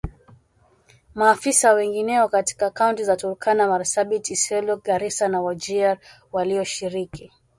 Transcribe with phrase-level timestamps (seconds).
[1.15, 5.97] maafisa wengineo katika Kaunti za Turkana Marsabit Isiolo Garissa na Wajir
[6.31, 7.31] walioshiriki